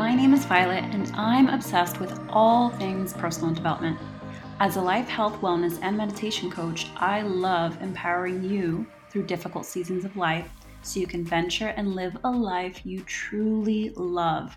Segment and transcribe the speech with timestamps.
[0.00, 3.98] My name is Violet, and I'm obsessed with all things personal development.
[4.58, 10.06] As a life, health, wellness, and meditation coach, I love empowering you through difficult seasons
[10.06, 10.50] of life
[10.80, 14.56] so you can venture and live a life you truly love.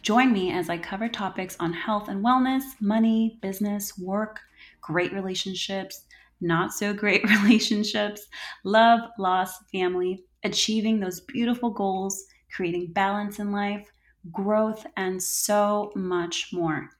[0.00, 4.40] Join me as I cover topics on health and wellness, money, business, work,
[4.80, 6.06] great relationships,
[6.40, 8.28] not so great relationships,
[8.64, 13.90] love, loss, family, achieving those beautiful goals, creating balance in life
[14.32, 16.90] growth, and so much more.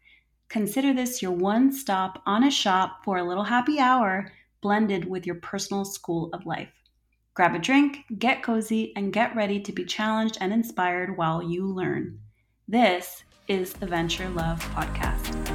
[0.49, 5.27] Consider this your one stop on a shop for a little happy hour blended with
[5.27, 6.71] your personal school of life.
[7.35, 11.67] Grab a drink, get cozy, and get ready to be challenged and inspired while you
[11.67, 12.21] learn.
[12.69, 15.54] This is the Venture Love Podcast.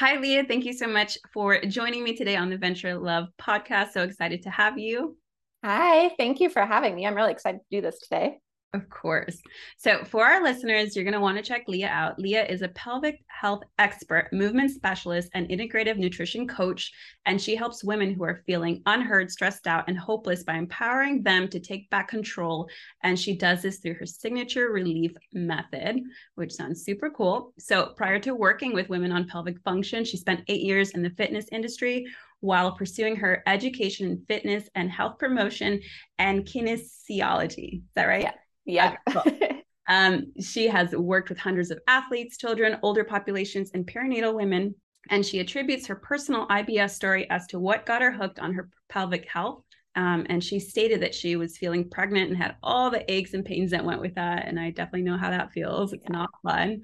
[0.00, 0.48] Hi, Leigha.
[0.48, 3.90] Thank you so much for joining me today on the Venture Love podcast.
[3.90, 5.18] So excited to have you.
[5.62, 7.06] Hi, thank you for having me.
[7.06, 8.38] I'm really excited to do this today.
[8.72, 9.42] Of course.
[9.78, 12.18] So, for our listeners, you're going to want to check Leigha out.
[12.18, 16.92] Leigha is a pelvic health expert, movement specialist, and integrative nutrition coach.
[17.26, 21.48] And she helps women who are feeling unheard, stressed out, and hopeless by empowering them
[21.48, 22.68] to take back control.
[23.02, 26.02] And she does this through her signature relief method,
[26.36, 27.52] which sounds super cool.
[27.58, 31.10] So, prior to working with women on pelvic function, she spent eight years in the
[31.10, 32.06] fitness industry
[32.38, 35.80] while pursuing her education in fitness and health promotion
[36.20, 37.78] and kinesiology.
[37.78, 38.22] Is that right?
[38.22, 38.32] Yeah.
[38.70, 38.96] Yeah.
[39.88, 44.74] um, she has worked with hundreds of athletes, children, older populations, and perinatal women.
[45.08, 48.68] And she attributes her personal IBS story as to what got her hooked on her
[48.88, 49.64] pelvic health.
[49.96, 53.44] Um, and she stated that she was feeling pregnant and had all the aches and
[53.44, 54.46] pains that went with that.
[54.46, 55.92] And I definitely know how that feels.
[55.92, 56.82] It's not fun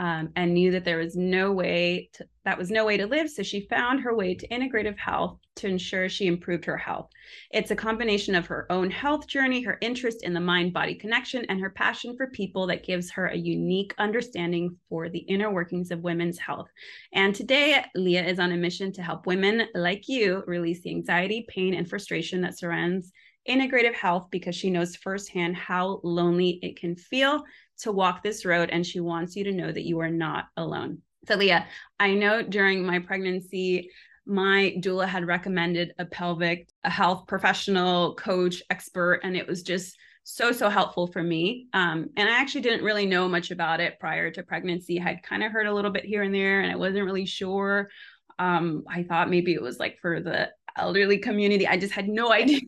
[0.00, 3.28] um, and knew that there was no way to, that was no way to live.
[3.28, 7.10] So she found her way to integrative health to ensure she improved her health.
[7.50, 11.44] It's a combination of her own health journey, her interest in the mind body connection,
[11.50, 15.90] and her passion for people that gives her a unique understanding for the inner workings
[15.90, 16.70] of women's health.
[17.12, 21.44] And today, Leigha is on a mission to help women like you release the anxiety,
[21.46, 23.12] pain, and frustration that surrounds
[23.48, 27.42] integrative health because she knows firsthand how lonely it can feel
[27.78, 30.98] to walk this road and she wants you to know that you are not alone.
[31.26, 31.66] So, Leigha,
[31.98, 33.90] I know during my pregnancy,
[34.26, 39.96] my doula had recommended a pelvic a health professional, coach, expert, and it was just
[40.24, 41.66] so so helpful for me.
[41.72, 45.00] Um, and i actually didn't really know much about it prior to pregnancy.
[45.00, 47.26] I had kind of heard a little bit here and there and i wasn't really
[47.26, 47.90] sure.
[48.38, 51.66] Um, i thought maybe it was like for the elderly community.
[51.66, 52.60] I just had no idea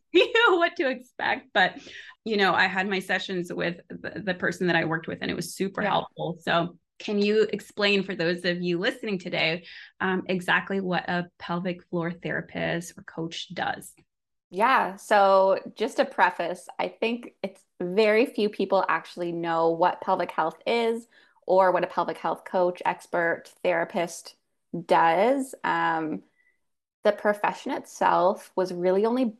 [0.58, 1.78] what to expect but
[2.24, 5.30] you know, I had my sessions with the, the person that I worked with, and
[5.30, 5.90] it was super yeah.
[5.90, 6.38] helpful.
[6.40, 9.64] So, can you explain for those of you listening today
[10.00, 13.92] um, exactly what a pelvic floor therapist or coach does?
[14.50, 14.96] Yeah.
[14.96, 20.58] So, just a preface, I think it's very few people actually know what pelvic health
[20.64, 21.08] is
[21.44, 24.36] or what a pelvic health coach, expert, therapist
[24.86, 25.56] does.
[25.64, 26.22] Um,
[27.02, 29.34] the profession itself was really only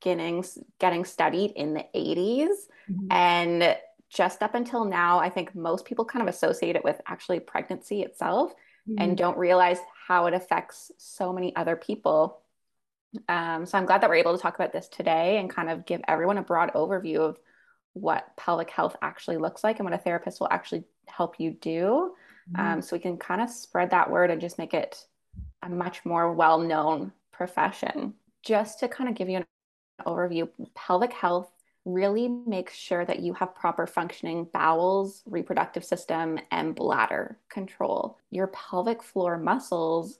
[0.00, 2.48] beginnings getting studied in the 80s.
[2.90, 3.06] Mm-hmm.
[3.10, 3.76] And
[4.10, 8.02] just up until now, I think most people kind of associate it with actually pregnancy
[8.02, 8.52] itself
[8.88, 8.94] mm-hmm.
[8.98, 12.40] and don't realize how it affects so many other people.
[13.28, 15.86] Um, so I'm glad that we're able to talk about this today and kind of
[15.86, 17.38] give everyone a broad overview of
[17.94, 22.14] what pelvic health actually looks like and what a therapist will actually help you do.
[22.52, 22.60] Mm-hmm.
[22.60, 25.04] Um, so we can kind of spread that word and just make it
[25.62, 28.14] a much more well known profession.
[28.42, 29.44] Just to kind of give you an
[30.06, 31.50] overview, pelvic health
[31.84, 38.18] really makes sure that you have proper functioning bowels, reproductive system, and bladder control.
[38.30, 40.18] Your pelvic floor muscles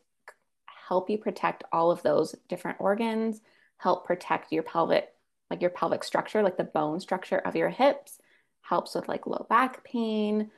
[0.88, 3.42] help you protect all of those different organs,
[3.76, 5.12] help protect your pelvic,
[5.50, 8.18] like your pelvic structure, like the bone structure of your hips,
[8.62, 10.50] helps with like low back pain.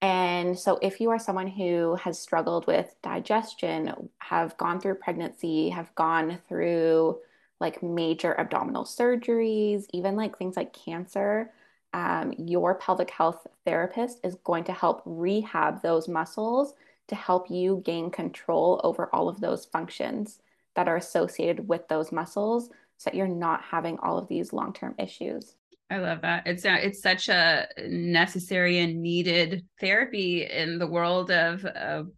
[0.00, 5.70] And so, if you are someone who has struggled with digestion, have gone through pregnancy,
[5.70, 7.18] have gone through
[7.60, 11.50] like major abdominal surgeries, even like things like cancer,
[11.92, 16.74] um, your pelvic health therapist is going to help rehab those muscles
[17.08, 20.40] to help you gain control over all of those functions
[20.76, 22.68] that are associated with those muscles
[22.98, 25.56] so that you're not having all of these long-term issues.
[25.90, 26.46] I love that.
[26.46, 32.10] It's a, uh, it's such a necessary and needed therapy in the world of, of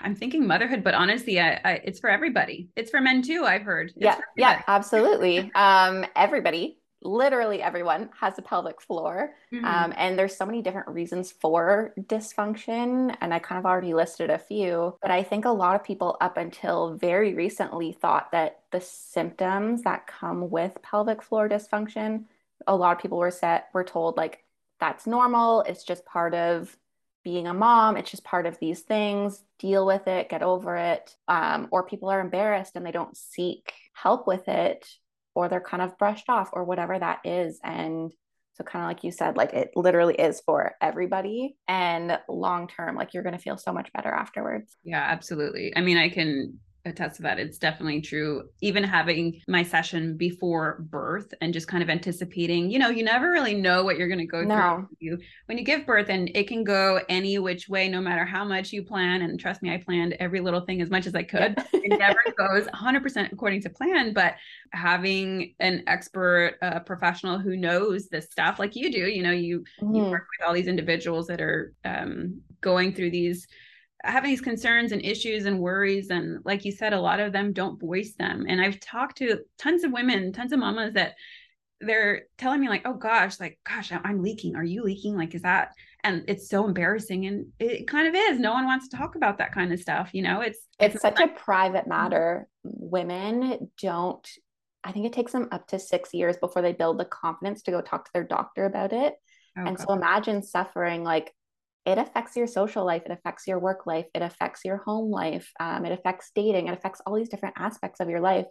[0.00, 2.68] I'm thinking motherhood, but honestly, I, I, it's for everybody.
[2.76, 3.44] It's for men too.
[3.44, 3.88] I've heard.
[3.88, 5.50] It's yeah, yeah, absolutely.
[5.54, 9.32] Um, everybody literally everyone has a pelvic floor.
[9.52, 9.64] Mm-hmm.
[9.64, 13.16] Um, and there's so many different reasons for dysfunction.
[13.20, 14.96] And I kind of already listed a few.
[15.00, 19.82] But I think a lot of people up until very recently thought that the symptoms
[19.82, 22.24] that come with pelvic floor dysfunction,
[22.66, 24.44] a lot of people were set were told like
[24.78, 25.62] that's normal.
[25.62, 26.76] It's just part of
[27.24, 27.96] being a mom.
[27.96, 29.42] It's just part of these things.
[29.58, 31.14] Deal with it, get over it.
[31.28, 34.86] Um, or people are embarrassed and they don't seek help with it
[35.34, 38.12] or they're kind of brushed off or whatever that is and
[38.54, 42.96] so kind of like you said like it literally is for everybody and long term
[42.96, 46.58] like you're going to feel so much better afterwards yeah absolutely i mean i can
[46.84, 47.38] attest to that.
[47.38, 48.48] It's definitely true.
[48.60, 53.30] Even having my session before birth and just kind of anticipating, you know, you never
[53.30, 54.86] really know what you're going to go no.
[55.00, 58.44] through when you give birth, and it can go any which way, no matter how
[58.44, 59.22] much you plan.
[59.22, 61.54] And trust me, I planned every little thing as much as I could.
[61.72, 61.80] Yeah.
[61.84, 64.34] it never goes 100% according to plan, but
[64.72, 69.64] having an expert uh, professional who knows this stuff, like you do, you know, you,
[69.80, 69.94] mm-hmm.
[69.94, 73.46] you work with all these individuals that are um, going through these
[74.04, 77.52] having these concerns and issues and worries and like you said a lot of them
[77.52, 78.46] don't voice them.
[78.48, 81.14] And i've talked to tons of women tons of mamas that
[81.82, 84.56] they're telling me like oh gosh like gosh i'm leaking.
[84.56, 85.16] Are you leaking?
[85.16, 88.38] Like is that and it's so embarrassing and it kind of is.
[88.38, 90.40] No one wants to talk about that kind of stuff you know?
[90.40, 91.90] It's it's, it's such a private mm-hmm.
[91.90, 92.48] matter.
[92.64, 94.26] Women don't
[94.82, 97.70] i think it takes them up to six years before they build the confidence to
[97.70, 99.14] go talk to their doctor about it.
[99.58, 99.86] Oh, and God.
[99.86, 101.34] so imagine suffering like
[101.86, 105.50] it affects your social life, it affects your work life, it affects your home life,
[105.58, 108.46] um, it affects dating, it affects all these different aspects of your life.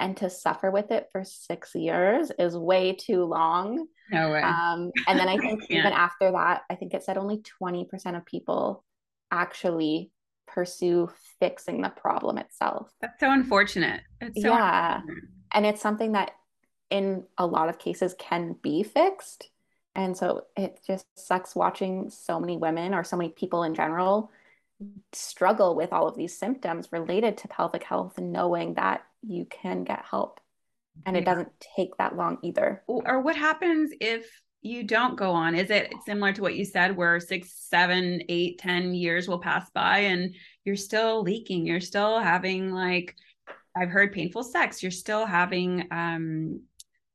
[0.00, 3.84] And to suffer with it for six years is way too long.
[4.12, 4.42] No way.
[4.42, 8.24] Um, and then I think even after that, I think it said only 20% of
[8.24, 8.84] people
[9.32, 10.12] actually
[10.46, 11.10] pursue
[11.40, 12.90] fixing the problem itself.
[13.00, 14.02] That's so unfortunate.
[14.20, 14.96] It's so yeah.
[14.98, 15.24] Unfortunate.
[15.52, 16.30] And it's something that
[16.90, 19.50] in a lot of cases can be fixed
[19.98, 24.30] and so it just sucks watching so many women or so many people in general
[25.12, 29.82] struggle with all of these symptoms related to pelvic health and knowing that you can
[29.82, 30.38] get help.
[31.04, 32.84] And it doesn't take that long either.
[32.86, 34.24] Or what happens if
[34.62, 35.56] you don't go on?
[35.56, 39.68] Is it similar to what you said, where six, seven, eight, ten years will pass
[39.70, 40.32] by and
[40.64, 41.66] you're still leaking?
[41.66, 43.16] You're still having like
[43.76, 44.80] I've heard painful sex.
[44.80, 46.62] You're still having um,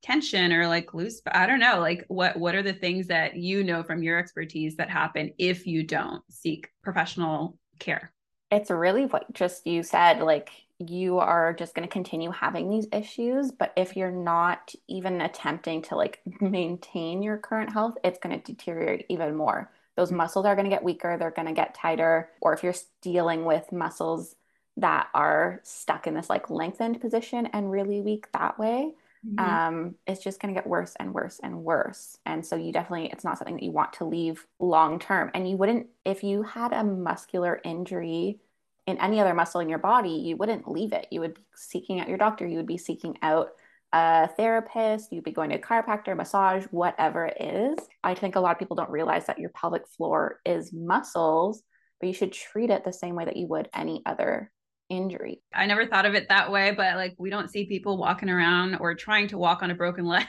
[0.03, 3.63] tension or like loose i don't know like what what are the things that you
[3.63, 8.11] know from your expertise that happen if you don't seek professional care
[8.51, 12.87] it's really what just you said like you are just going to continue having these
[12.91, 18.37] issues but if you're not even attempting to like maintain your current health it's going
[18.37, 20.17] to deteriorate even more those mm-hmm.
[20.17, 23.45] muscles are going to get weaker they're going to get tighter or if you're dealing
[23.45, 24.35] with muscles
[24.75, 28.91] that are stuck in this like lengthened position and really weak that way
[29.25, 29.39] mm-hmm.
[29.39, 32.17] um, it's just going to get worse and worse and worse.
[32.25, 35.31] And so you definitely, it's not something that you want to leave long term.
[35.33, 38.39] And you wouldn't, if you had a muscular injury
[38.85, 41.07] in any other muscle in your body, you wouldn't leave it.
[41.09, 42.45] You would be seeking out your doctor.
[42.45, 43.49] You would be seeking out
[43.93, 45.11] a therapist.
[45.11, 47.87] You'd be going to a chiropractor, massage, whatever it is.
[48.03, 51.63] I think a lot of people don't realize that your pelvic floor is muscles,
[51.99, 54.51] but you should treat it the same way that you would any other
[54.97, 55.41] injury.
[55.53, 58.75] I never thought of it that way, but like we don't see people walking around
[58.75, 60.25] or trying to walk on a broken leg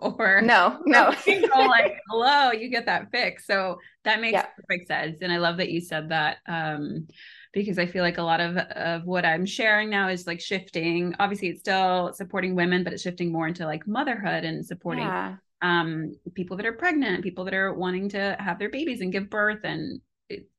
[0.00, 3.46] or no, no, like hello, you get that fixed.
[3.46, 4.46] So that makes yeah.
[4.56, 6.38] perfect sense, and I love that you said that.
[6.46, 7.06] Um,
[7.52, 11.14] because I feel like a lot of of what I'm sharing now is like shifting.
[11.18, 15.36] Obviously, it's still supporting women, but it's shifting more into like motherhood and supporting yeah.
[15.62, 19.30] um, people that are pregnant, people that are wanting to have their babies and give
[19.30, 20.00] birth, and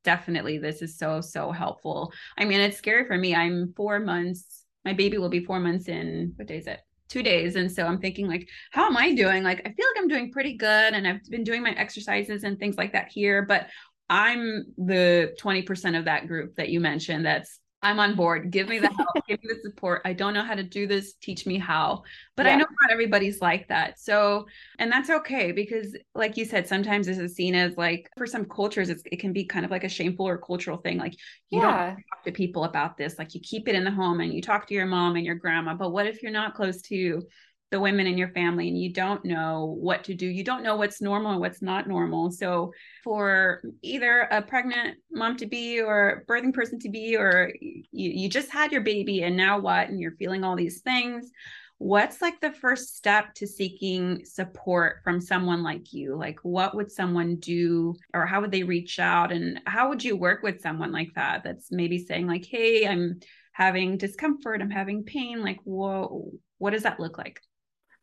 [0.03, 2.11] definitely this is so so helpful.
[2.37, 3.35] I mean it's scary for me.
[3.35, 6.79] I'm four months my baby will be four months in what day is it?
[7.09, 9.43] Two days and so i'm thinking like how am i doing?
[9.43, 12.59] Like i feel like i'm doing pretty good and i've been doing my exercises and
[12.59, 13.67] things like that here but
[14.09, 18.51] i'm the 20% of that group that you mentioned that's I'm on board.
[18.51, 20.01] Give me the help, give me the support.
[20.03, 21.13] I don't know how to do this.
[21.13, 22.03] Teach me how.
[22.35, 22.53] But yeah.
[22.53, 23.99] I know not everybody's like that.
[23.99, 24.47] So,
[24.79, 28.45] and that's okay because, like you said, sometimes this is seen as like for some
[28.45, 30.97] cultures, it can be kind of like a shameful or cultural thing.
[30.97, 31.13] Like
[31.49, 31.61] you yeah.
[31.61, 33.17] don't talk to people about this.
[33.17, 35.35] Like you keep it in the home and you talk to your mom and your
[35.35, 35.73] grandma.
[35.73, 37.23] But what if you're not close to
[37.71, 40.25] the women in your family and you don't know what to do.
[40.25, 42.31] You don't know what's normal and what's not normal.
[42.31, 42.73] So
[43.03, 48.29] for either a pregnant mom to be or birthing person to be or you, you
[48.29, 49.89] just had your baby and now what?
[49.89, 51.29] And you're feeling all these things.
[51.77, 56.17] What's like the first step to seeking support from someone like you?
[56.17, 59.31] Like what would someone do or how would they reach out?
[59.31, 63.19] And how would you work with someone like that that's maybe saying like hey i'm
[63.53, 64.61] having discomfort.
[64.61, 65.43] I'm having pain.
[65.43, 67.41] Like whoa what does that look like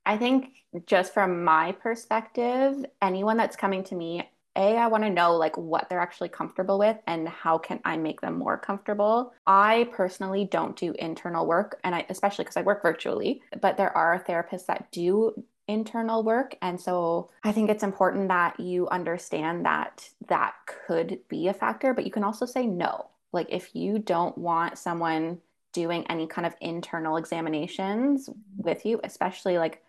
[0.07, 0.55] I think
[0.87, 5.57] just from my perspective, anyone that's coming to me, a i want to know like
[5.57, 9.35] what they're actually comfortable with and how can i make them more comfortable.
[9.47, 13.95] I personally don't do internal work and i especially because i work virtually but there
[13.97, 19.67] are therapists that do internal work and so i think it's important that you understand
[19.67, 20.55] that that
[20.87, 23.11] could be a factor but you can also say no.
[23.33, 25.39] Like if you don't want someone
[25.73, 29.83] doing any kind of internal examinations with you especially like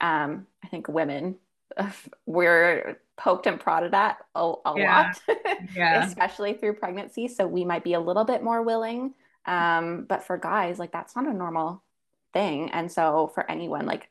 [0.00, 1.36] um i think women
[2.26, 5.12] we're poked and prodded at a, a yeah.
[5.28, 5.36] lot,
[5.74, 6.06] yeah.
[6.06, 7.28] especially through pregnancy.
[7.28, 9.14] So we might be a little bit more willing.
[9.46, 11.82] Um, but for guys, like that's not a normal
[12.32, 12.70] thing.
[12.70, 14.10] And so for anyone, like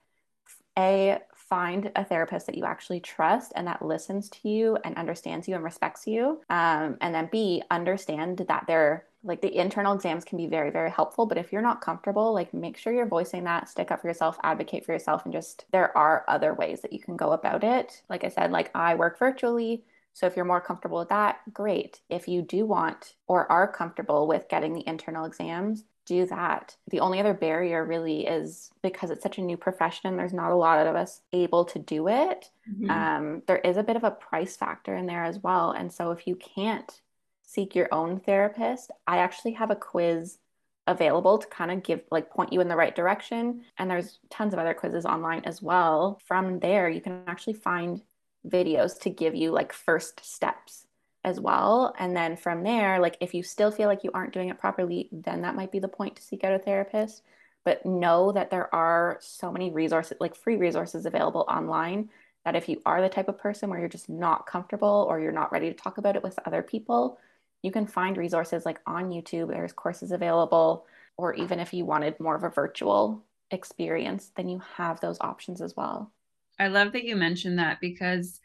[0.78, 5.48] a find a therapist that you actually trust and that listens to you and understands
[5.48, 6.42] you and respects you.
[6.50, 10.90] Um, and then B, understand that they're like the internal exams can be very very
[10.90, 14.08] helpful but if you're not comfortable like make sure you're voicing that stick up for
[14.08, 17.64] yourself advocate for yourself and just there are other ways that you can go about
[17.64, 21.40] it like i said like i work virtually so if you're more comfortable with that
[21.54, 26.76] great if you do want or are comfortable with getting the internal exams do that.
[26.90, 30.56] The only other barrier really is because it's such a new profession there's not a
[30.56, 32.50] lot of us able to do it.
[32.72, 32.90] Mm-hmm.
[32.90, 35.72] um, there is a bit of a price factor in there as well.
[35.72, 37.02] And so if you can't
[37.44, 40.40] seek your own therapist, I actually have a quiz
[40.88, 43.64] available to kind of give like point you in the right direction.
[43.78, 46.22] And there's tons of other quizzes online as well.
[46.26, 48.02] From there you can actually find
[48.48, 50.85] videos to give you like first steps
[51.26, 51.94] as well.
[52.00, 55.10] And then from there like if you still feel like you aren't doing it properly
[55.12, 57.24] then that might be the point to seek out a therapist.
[57.66, 62.10] But know that there are so many resources like free resources available online
[62.46, 65.32] that if you are the type of person where you're just not comfortable or you're
[65.32, 67.18] not ready to talk about it with other people
[67.66, 70.86] you can find resources like on YouTube, there's courses available,
[71.18, 75.62] or even if you wanted more of a virtual experience, then you have those options
[75.62, 76.12] as well.
[76.60, 78.40] I love that you mentioned that because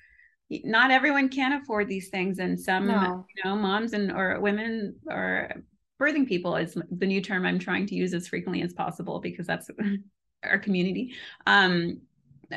[0.65, 3.25] not everyone can afford these things and some no.
[3.35, 5.51] you know moms and or women or
[6.01, 9.47] birthing people is the new term i'm trying to use as frequently as possible because
[9.47, 9.71] that's
[10.45, 11.15] our community
[11.47, 12.01] um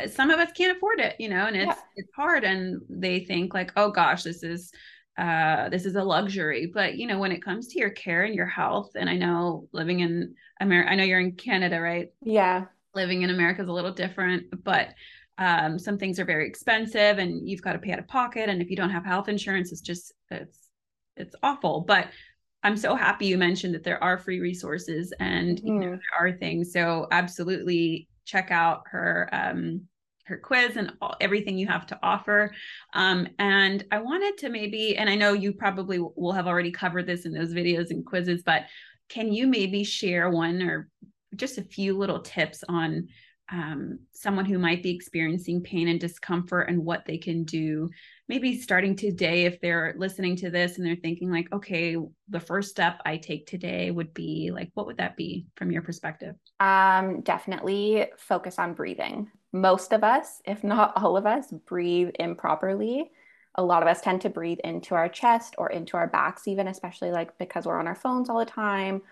[0.10, 1.76] some of us can't afford it you know and it's yeah.
[1.98, 4.72] it's hard and they think like oh gosh this is
[5.18, 6.72] uh, this is a luxury.
[6.74, 9.68] But you know, when it comes to your care and your health, and I know
[9.72, 12.12] living in America, I know you're in Canada, right?
[12.22, 12.66] Yeah.
[12.96, 14.90] Living in America is a little different, but
[15.38, 18.50] um, some things are very expensive, and you've got to pay out of pocket.
[18.50, 20.70] And if you don't have health insurance, it's just it's
[21.18, 21.82] it's awful.
[21.82, 22.10] But
[22.64, 25.68] I'm so happy you mentioned that there are free resources and mm-hmm.
[25.68, 25.96] you know, mm-hmm.
[25.96, 26.72] there are things.
[26.72, 29.82] So absolutely check out her um,
[30.26, 32.54] her quiz and all, everything you have to offer.
[32.94, 37.06] Um, and I wanted to maybe, and I know you probably will have already covered
[37.06, 38.64] this in those videos and quizzes, but
[39.10, 40.90] can you maybe share one or
[41.36, 43.10] just a few little tips on
[43.52, 47.90] um, someone who might be experiencing pain and discomfort and what they can do
[48.30, 51.98] maybe starting today if they're listening to this and they're thinking like okay
[52.30, 55.82] the first step i take today would be like what would that be from your
[55.82, 62.10] perspective um definitely focus on breathing most of us, if not all of us, breathe
[62.20, 63.12] improperly.
[63.56, 66.68] A lot of us tend to breathe into our chest or into our backs, even,
[66.68, 69.04] especially like because we're on our phones all the time,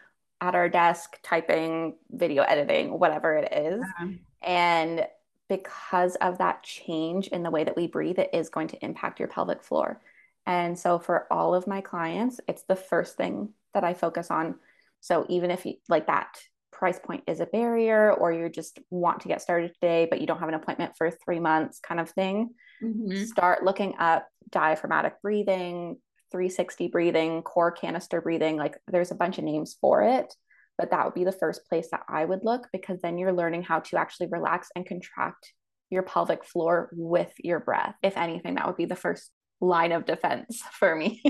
[0.42, 3.82] at our desk, typing, video editing, whatever it is.
[3.82, 4.08] Uh-huh.
[4.42, 5.08] And
[5.48, 9.20] because of that change in the way that we breathe, it is going to impact
[9.20, 10.02] your pelvic floor.
[10.48, 14.56] And so for all of my clients, it's the first thing that I focus on.
[15.00, 16.40] So even if you like that
[16.72, 20.26] price point is a barrier or you just want to get started today but you
[20.26, 22.50] don't have an appointment for three months kind of thing
[22.82, 23.24] mm-hmm.
[23.26, 25.98] start looking up diaphragmatic breathing
[26.32, 30.34] 360 breathing core canister breathing like there's a bunch of names for it
[30.78, 33.64] but that would be the first place that i would look because then you're learning
[33.64, 35.54] how to actually relax and contract
[35.90, 39.32] your pelvic floor with your breath if anything that would be the first
[39.64, 41.22] line of defense for me.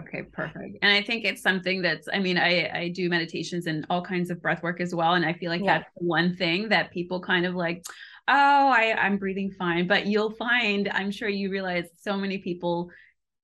[0.00, 0.78] okay, perfect.
[0.80, 4.30] And I think it's something that's I mean, I I do meditations and all kinds
[4.30, 5.78] of breath work as well and I feel like yeah.
[5.78, 7.84] that's one thing that people kind of like
[8.28, 12.90] oh, I I'm breathing fine, but you'll find I'm sure you realize so many people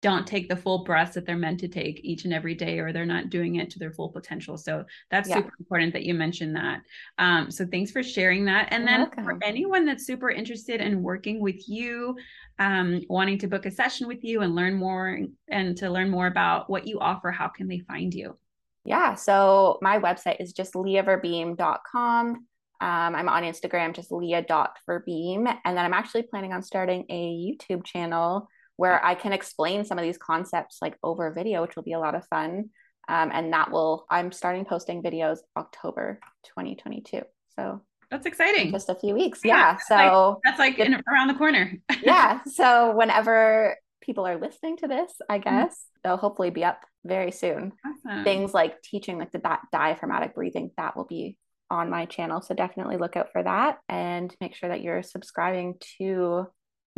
[0.02, 2.92] don't take the full breaths that they're meant to take each and every day or
[2.92, 5.36] they're not doing it to their full potential so that's yeah.
[5.36, 6.80] super important that you mentioned that
[7.18, 9.24] um, so thanks for sharing that and You're then welcome.
[9.24, 12.16] for anyone that's super interested in working with you
[12.58, 16.26] um, wanting to book a session with you and learn more and to learn more
[16.26, 18.36] about what you offer how can they find you
[18.84, 22.46] yeah so my website is just leighaverbeem.com
[22.82, 25.54] um, I'm on Instagram, just leigha.verbeem.
[25.66, 28.48] And then I'm actually planning on starting a YouTube channel
[28.80, 31.98] where I can explain some of these concepts like over video, which will be a
[31.98, 32.70] lot of fun.
[33.08, 37.20] Um, and that will, I'm starting posting videos October 2022.
[37.56, 38.72] So That's exciting.
[38.72, 39.40] just a few weeks.
[39.44, 39.76] Yeah.
[39.76, 39.76] yeah.
[39.86, 41.74] So that's like, that's like in, around the corner.
[42.02, 42.40] yeah.
[42.44, 45.42] So whenever people are listening to this, I mm-hmm.
[45.42, 46.00] guess mm-hmm.
[46.02, 47.72] they'll hopefully be up very soon.
[47.84, 48.24] Awesome.
[48.24, 51.36] Things like teaching like the di- diaphragmatic breathing, that will be
[51.70, 52.40] on my channel.
[52.40, 56.46] So definitely look out for that and make sure that you're subscribing to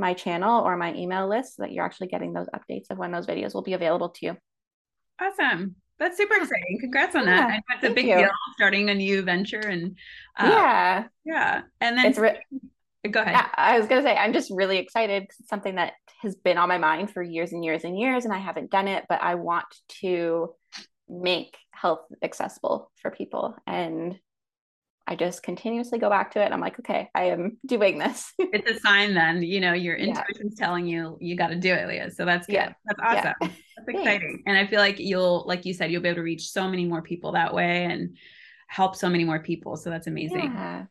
[0.03, 3.11] my channel or my email list so that you're actually getting those updates of when
[3.11, 4.37] those videos will be available to you.
[5.19, 5.77] Awesome.
[5.99, 6.79] That's super exciting.
[6.81, 7.63] Congrats on yeah, that.
[7.71, 8.17] That's a big you.
[8.17, 9.97] deal starting a new venture and
[10.37, 11.05] uh, yeah.
[11.25, 11.63] Yeah.
[11.81, 12.41] And then it's re-
[13.09, 13.35] go ahead.
[13.35, 16.59] Yeah, I was gonna say I'm just really excited because it's something that has been
[16.59, 19.23] on my mind for years and years and years, and I haven't done it, but
[19.23, 19.67] I want
[20.01, 20.55] to
[21.09, 23.57] make health accessible for people.
[23.67, 24.19] And
[25.07, 26.53] I just continuously go back to it.
[26.53, 28.33] I'm like, okay, I am doing this.
[28.39, 30.65] it's a sign then, you know, your intuition's yeah.
[30.65, 32.13] telling you you got to do it, Leigha.
[32.13, 32.55] So that's good.
[32.55, 32.73] Yeah.
[32.85, 33.35] That's awesome.
[33.41, 33.49] Yeah.
[33.77, 34.43] That's exciting.
[34.47, 36.85] and I feel like you'll, like you said, you'll be able to reach so many
[36.85, 38.17] more people that way and
[38.69, 39.77] help so many more people.
[39.77, 40.53] So that's amazing.
[40.55, 40.85] Yeah.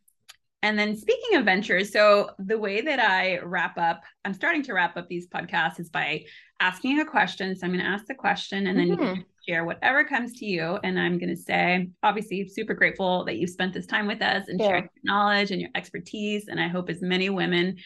[0.64, 4.74] And then speaking of ventures, so the way that I wrap up, I'm starting to
[4.74, 6.26] wrap up these podcasts is by
[6.60, 7.56] asking a question.
[7.56, 9.04] So I'm going to ask the question and then mm-hmm.
[9.04, 10.78] you can share whatever comes to you.
[10.84, 14.48] And I'm going to say, obviously, super grateful that you spent this time with us
[14.48, 14.68] and yeah.
[14.68, 16.48] sharing your knowledge and your expertise.
[16.48, 17.78] And I hope as many women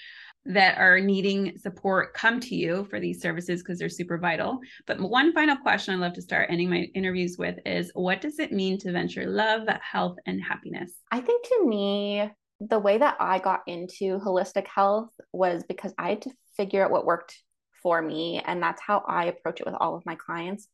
[0.48, 4.60] that are needing support come to you for these services because they're super vital.
[4.86, 8.38] But one final question I love to start ending my interviews with is what does
[8.40, 10.92] it mean to venture love, health, and happiness?
[11.12, 12.30] I think to me,
[12.60, 16.92] the way that I got into holistic health was because I had to figure out
[16.92, 17.38] what worked
[17.84, 18.42] for me.
[18.46, 20.68] And that's how I approach it with all of my clients.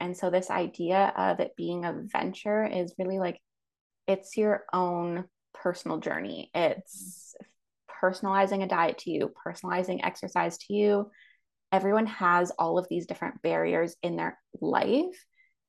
[0.00, 3.40] And so, this idea of it being a venture is really like
[4.06, 6.50] it's your own personal journey.
[6.54, 7.34] It's
[8.02, 11.10] personalizing a diet to you, personalizing exercise to you.
[11.72, 15.24] Everyone has all of these different barriers in their life.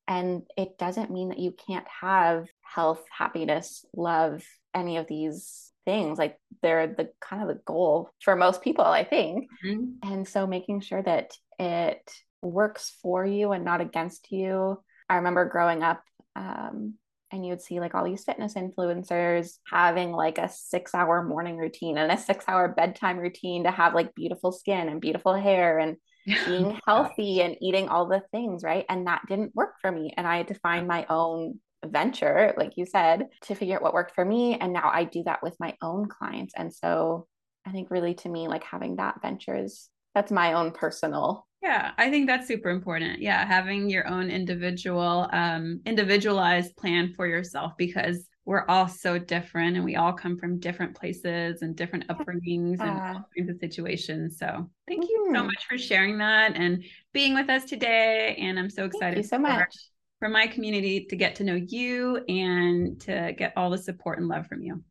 [0.07, 6.17] And it doesn't mean that you can't have health, happiness, love, any of these things
[6.19, 9.47] like they're the kind of the goal for most people i think.
[9.65, 10.11] Mm-hmm.
[10.11, 12.01] and so making sure that it
[12.41, 14.81] works for you and not against you.
[15.09, 16.01] I remember growing up
[16.35, 16.95] um,
[17.31, 21.57] and you would see like all these fitness influencers having like a six hour morning
[21.57, 25.79] routine and a six hour bedtime routine to have like beautiful skin and beautiful hair
[25.79, 25.97] and
[26.45, 28.85] being healthy and eating all the things right?
[28.89, 30.13] And that didn't work for me.
[30.15, 33.93] And i had to find my own venture, like you said, to figure out what
[33.93, 34.57] worked for me.
[34.59, 36.53] And now I do that with my own clients.
[36.55, 37.27] And so
[37.65, 41.91] I think really to me, like having that venture is that's my own personal yeah
[41.97, 47.73] i think that's super important yeah having your own individual um individualized plan for yourself
[47.77, 52.79] because we're all so different and we all come from different places and different upbringings
[52.79, 55.35] and all kinds of situations so thank you mm-hmm.
[55.35, 59.25] so much for sharing that and being with us today and i'm so excited thank
[59.25, 59.75] you so much
[60.19, 64.27] for my community to get to know you and to get all the support and
[64.27, 64.83] love from you.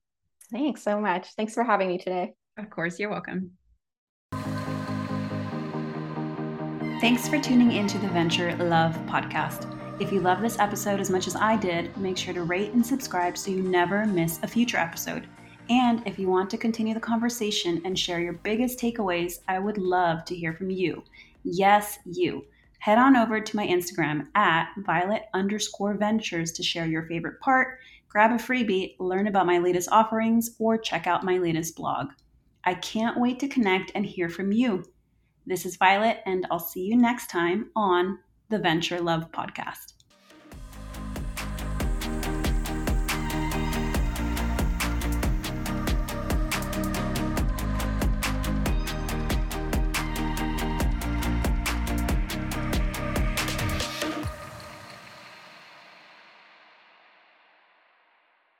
[0.50, 1.28] Thanks so much.
[1.36, 2.32] Thanks for having me today.
[2.56, 3.52] Of course, you're welcome.
[7.00, 9.74] Thanks for tuning into the Venture Love podcast.
[10.00, 12.84] If you love this episode as much as I did, make sure to rate and
[12.84, 15.28] subscribe so you never miss a future episode.
[15.68, 19.76] And if you want to continue the conversation and share your biggest takeaways, I would
[19.76, 21.04] love to hear from you.
[21.44, 22.46] Yes, you
[22.78, 27.78] head on over to my Instagram at violet underscore ventures to share your favorite part,
[28.08, 32.08] grab a freebie, learn about my latest offerings, or check out my latest blog.
[32.64, 34.84] I can't wait to connect and hear from you.
[35.46, 38.18] This is Violet, and I'll see you next time on
[38.50, 39.97] the Venture Love Podcast.